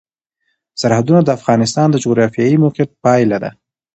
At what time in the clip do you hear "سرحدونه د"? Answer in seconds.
0.81-1.29